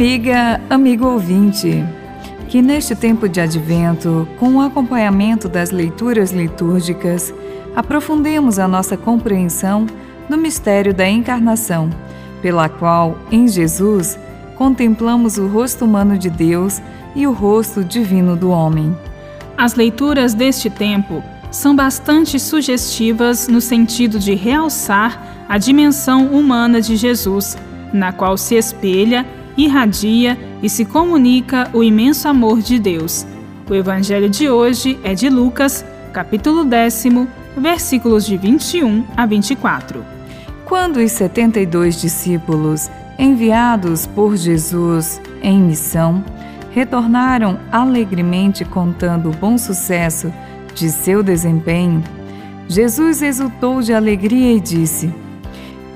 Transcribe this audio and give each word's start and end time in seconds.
Amiga, 0.00 0.58
amigo 0.70 1.06
ouvinte, 1.06 1.84
que 2.48 2.62
neste 2.62 2.94
tempo 2.94 3.28
de 3.28 3.38
advento, 3.38 4.26
com 4.38 4.56
o 4.56 4.62
acompanhamento 4.62 5.46
das 5.46 5.70
leituras 5.70 6.32
litúrgicas, 6.32 7.34
aprofundemos 7.76 8.58
a 8.58 8.66
nossa 8.66 8.96
compreensão 8.96 9.86
do 10.26 10.38
mistério 10.38 10.94
da 10.94 11.06
encarnação, 11.06 11.90
pela 12.40 12.66
qual, 12.66 13.18
em 13.30 13.46
Jesus, 13.46 14.18
contemplamos 14.56 15.36
o 15.36 15.46
rosto 15.46 15.84
humano 15.84 16.16
de 16.16 16.30
Deus 16.30 16.80
e 17.14 17.26
o 17.26 17.32
rosto 17.32 17.84
divino 17.84 18.34
do 18.34 18.48
homem. 18.48 18.96
As 19.54 19.74
leituras 19.74 20.32
deste 20.32 20.70
tempo 20.70 21.22
são 21.50 21.76
bastante 21.76 22.40
sugestivas 22.40 23.48
no 23.48 23.60
sentido 23.60 24.18
de 24.18 24.34
realçar 24.34 25.44
a 25.46 25.58
dimensão 25.58 26.28
humana 26.28 26.80
de 26.80 26.96
Jesus, 26.96 27.58
na 27.92 28.12
qual 28.12 28.38
se 28.38 28.54
espelha, 28.54 29.26
irradia 29.56 30.38
e 30.62 30.68
se 30.68 30.84
comunica 30.84 31.68
o 31.72 31.82
imenso 31.82 32.28
amor 32.28 32.60
de 32.60 32.78
Deus. 32.78 33.26
O 33.68 33.74
evangelho 33.74 34.28
de 34.28 34.48
hoje 34.48 34.98
é 35.04 35.14
de 35.14 35.28
Lucas, 35.28 35.84
capítulo 36.12 36.64
décimo, 36.64 37.28
versículos 37.56 38.26
de 38.26 38.36
21 38.36 39.04
a 39.16 39.26
24. 39.26 40.04
Quando 40.64 40.98
os 40.98 41.12
72 41.12 42.00
discípulos, 42.00 42.90
enviados 43.18 44.06
por 44.06 44.36
Jesus 44.36 45.20
em 45.42 45.60
missão, 45.60 46.24
retornaram 46.70 47.58
alegremente 47.70 48.64
contando 48.64 49.30
o 49.30 49.36
bom 49.36 49.58
sucesso 49.58 50.32
de 50.74 50.90
seu 50.90 51.22
desempenho, 51.22 52.02
Jesus 52.70 53.20
exultou 53.20 53.82
de 53.82 53.92
alegria 53.92 54.52
e 54.54 54.60
disse: 54.60 55.12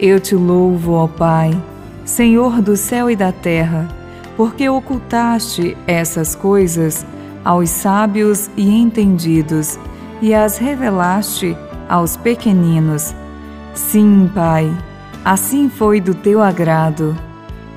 Eu 0.01 0.19
te 0.19 0.35
louvo, 0.35 0.95
ó 0.95 1.07
Pai, 1.07 1.57
Senhor 2.05 2.61
do 2.61 2.77
céu 2.77 3.11
e 3.11 3.17
da 3.17 3.33
terra, 3.33 3.89
porque 4.37 4.69
ocultaste 4.69 5.77
essas 5.87 6.35
coisas 6.35 7.05
aos 7.45 7.71
sábios 7.71 8.51
e 8.57 8.69
entendidos 8.69 9.79
e 10.21 10.35
as 10.35 10.59
revelaste 10.59 11.57
aos 11.89 12.17
pequeninos. 12.17 13.15
Sim, 13.75 14.31
Pai, 14.35 14.71
assim 15.25 15.69
foi 15.69 16.01
do 16.01 16.15
teu 16.15 16.43
agrado. 16.43 17.17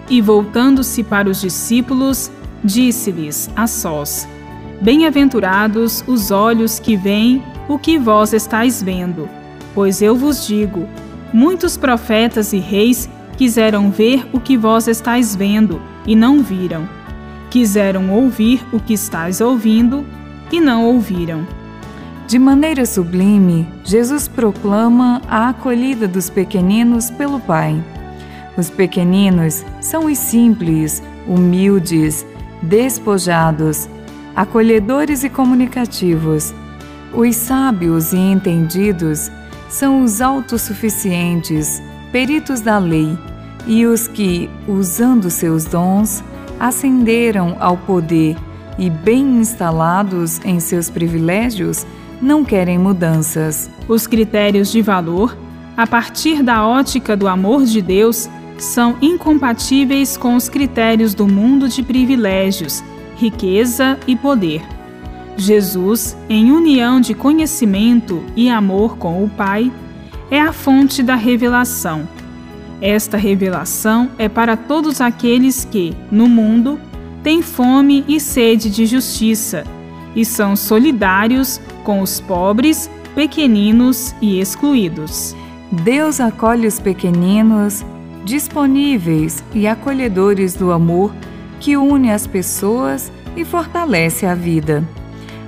E 0.09 0.21
voltando-se 0.21 1.03
para 1.03 1.29
os 1.29 1.41
discípulos, 1.41 2.31
disse-lhes 2.63 3.49
a 3.55 3.67
sós: 3.67 4.27
Bem-aventurados 4.81 6.03
os 6.07 6.31
olhos 6.31 6.79
que 6.79 6.95
veem 6.95 7.43
o 7.67 7.77
que 7.77 7.97
vós 7.97 8.31
estáis 8.33 8.81
vendo. 8.81 9.27
Pois 9.73 10.01
eu 10.01 10.15
vos 10.15 10.45
digo: 10.47 10.87
muitos 11.33 11.75
profetas 11.75 12.53
e 12.53 12.59
reis 12.59 13.09
quiseram 13.37 13.91
ver 13.91 14.27
o 14.33 14.39
que 14.39 14.57
vós 14.57 14.87
estáis 14.87 15.35
vendo 15.35 15.79
e 16.05 16.15
não 16.15 16.41
viram. 16.41 16.89
Quiseram 17.49 18.09
ouvir 18.09 18.65
o 18.73 18.79
que 18.79 18.93
estáis 18.93 19.39
ouvindo 19.39 20.05
e 20.51 20.59
não 20.59 20.85
ouviram. 20.85 21.45
De 22.27 22.37
maneira 22.37 22.85
sublime, 22.85 23.65
Jesus 23.85 24.27
proclama 24.27 25.21
a 25.29 25.49
acolhida 25.49 26.07
dos 26.07 26.29
pequeninos 26.29 27.09
pelo 27.09 27.39
Pai. 27.39 27.81
Os 28.57 28.69
pequeninos 28.69 29.63
são 29.79 30.07
os 30.07 30.17
simples, 30.17 31.01
humildes, 31.25 32.25
despojados, 32.61 33.87
acolhedores 34.35 35.23
e 35.23 35.29
comunicativos. 35.29 36.53
Os 37.13 37.35
sábios 37.35 38.11
e 38.11 38.17
entendidos 38.17 39.31
são 39.69 40.03
os 40.03 40.21
autossuficientes, 40.21 41.81
peritos 42.11 42.59
da 42.59 42.77
lei, 42.77 43.17
e 43.67 43.85
os 43.85 44.07
que, 44.07 44.49
usando 44.67 45.29
seus 45.29 45.65
dons, 45.65 46.23
ascenderam 46.59 47.57
ao 47.59 47.77
poder 47.77 48.35
e, 48.77 48.89
bem 48.89 49.39
instalados 49.39 50.39
em 50.45 50.59
seus 50.59 50.89
privilégios, 50.89 51.85
não 52.21 52.43
querem 52.43 52.79
mudanças. 52.79 53.69
Os 53.87 54.07
critérios 54.07 54.71
de 54.71 54.81
valor, 54.81 55.37
a 55.75 55.85
partir 55.85 56.41
da 56.41 56.65
ótica 56.65 57.15
do 57.15 57.27
amor 57.27 57.65
de 57.65 57.81
Deus, 57.81 58.29
são 58.57 58.97
incompatíveis 59.01 60.17
com 60.17 60.35
os 60.35 60.49
critérios 60.49 61.13
do 61.13 61.27
mundo 61.27 61.69
de 61.69 61.83
privilégios, 61.83 62.83
riqueza 63.15 63.99
e 64.07 64.15
poder. 64.15 64.63
Jesus, 65.35 66.17
em 66.27 66.51
união 66.51 66.99
de 66.99 67.13
conhecimento 67.13 68.23
e 68.35 68.49
amor 68.49 68.97
com 68.97 69.23
o 69.23 69.29
Pai, 69.29 69.71
é 70.31 70.41
a 70.41 70.51
fonte 70.51 71.03
da 71.03 71.15
revelação. 71.15 72.07
Esta 72.81 73.17
revelação 73.17 74.09
é 74.17 74.29
para 74.29 74.55
todos 74.55 75.01
aqueles 75.01 75.65
que, 75.65 75.95
no 76.11 76.29
mundo, 76.29 76.79
têm 77.23 77.41
fome 77.41 78.05
e 78.07 78.19
sede 78.19 78.69
de 78.69 78.85
justiça 78.85 79.63
e 80.15 80.23
são 80.23 80.55
solidários 80.55 81.59
com 81.83 82.01
os 82.01 82.19
pobres, 82.19 82.89
pequeninos 83.15 84.15
e 84.21 84.39
excluídos. 84.39 85.35
Deus 85.71 86.19
acolhe 86.19 86.67
os 86.67 86.79
pequeninos, 86.79 87.83
disponíveis 88.23 89.43
e 89.53 89.67
acolhedores 89.67 90.53
do 90.53 90.71
amor 90.71 91.13
que 91.59 91.75
une 91.75 92.11
as 92.11 92.27
pessoas 92.27 93.11
e 93.35 93.43
fortalece 93.43 94.25
a 94.25 94.35
vida. 94.35 94.83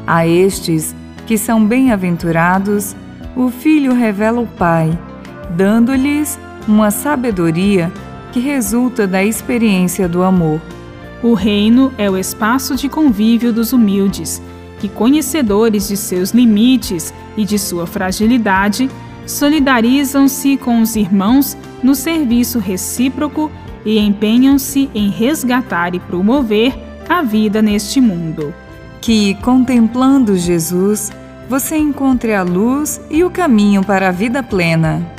A 0.06 0.26
estes, 0.26 0.96
que 1.28 1.38
são 1.38 1.64
bem-aventurados, 1.64 2.96
o 3.36 3.50
Filho 3.50 3.94
revela 3.94 4.42
o 4.42 4.48
Pai, 4.48 4.98
dando-lhes 5.56 6.40
uma 6.68 6.92
sabedoria 6.92 7.92
que 8.32 8.40
resulta 8.40 9.08
da 9.08 9.24
experiência 9.24 10.08
do 10.08 10.24
amor. 10.24 10.62
O 11.22 11.34
reino 11.34 11.92
é 11.98 12.10
o 12.10 12.18
espaço 12.18 12.76
de 12.76 12.88
convívio 12.88 13.52
dos 13.52 13.74
humildes, 13.74 14.42
que, 14.80 14.88
conhecedores 14.88 15.88
de 15.88 15.98
seus 15.98 16.32
limites 16.32 17.14
e 17.36 17.44
de 17.44 17.60
sua 17.60 17.86
fragilidade, 17.86 18.90
solidarizam-se 19.26 20.58
com 20.58 20.82
os 20.82 20.96
irmãos 20.96 21.58
no 21.84 21.94
serviço 21.94 22.60
recíproco 22.60 23.52
e 23.86 24.00
empenham-se 24.00 24.90
em 24.94 25.10
resgatar 25.10 25.94
e 25.94 26.00
promover 26.00 26.74
a 27.08 27.22
vida 27.22 27.62
neste 27.62 28.00
mundo. 28.00 28.54
Que, 29.02 29.36
contemplando 29.36 30.38
Jesus, 30.38 31.12
você 31.50 31.78
encontre 31.78 32.34
a 32.34 32.44
luz 32.44 33.02
e 33.10 33.24
o 33.24 33.30
caminho 33.30 33.84
para 33.84 34.10
a 34.10 34.12
vida 34.12 34.44
plena. 34.44 35.19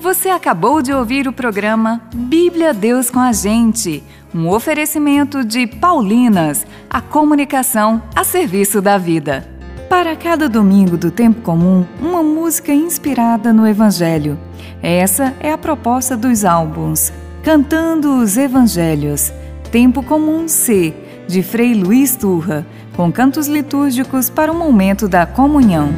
Você 0.00 0.30
acabou 0.30 0.80
de 0.80 0.94
ouvir 0.94 1.28
o 1.28 1.32
programa 1.32 2.00
Bíblia 2.14 2.72
Deus 2.72 3.10
com 3.10 3.20
a 3.20 3.32
Gente, 3.32 4.02
um 4.34 4.48
oferecimento 4.48 5.44
de 5.44 5.66
Paulinas, 5.66 6.66
a 6.88 7.02
comunicação 7.02 8.02
a 8.16 8.24
serviço 8.24 8.80
da 8.80 8.96
vida. 8.96 9.46
Para 9.90 10.16
cada 10.16 10.48
domingo 10.48 10.96
do 10.96 11.10
tempo 11.10 11.42
comum, 11.42 11.84
uma 12.00 12.22
música 12.22 12.72
inspirada 12.72 13.52
no 13.52 13.68
Evangelho. 13.68 14.38
Essa 14.82 15.34
é 15.38 15.52
a 15.52 15.58
proposta 15.58 16.16
dos 16.16 16.46
álbuns 16.46 17.12
Cantando 17.42 18.22
os 18.22 18.38
Evangelhos, 18.38 19.30
Tempo 19.70 20.02
Comum 20.02 20.48
C, 20.48 20.94
de 21.28 21.42
Frei 21.42 21.74
Luiz 21.74 22.16
Turra, 22.16 22.66
com 22.96 23.12
cantos 23.12 23.48
litúrgicos 23.48 24.30
para 24.30 24.50
o 24.50 24.54
momento 24.54 25.06
da 25.06 25.26
comunhão. 25.26 25.90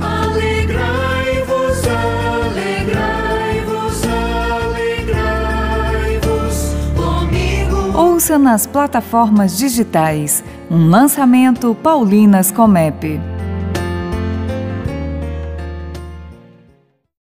Ouça 8.23 8.39
nas 8.39 8.69
plataformas 8.69 9.59
digitais 9.59 10.45
um 10.71 10.89
lançamento 10.89 11.75
Paulinas 11.83 12.53
Comep. 12.53 13.19